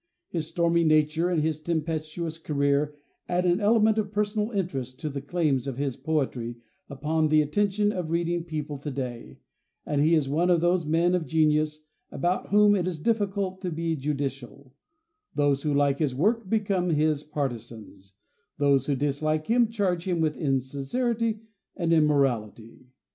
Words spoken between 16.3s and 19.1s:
become his partizans, those who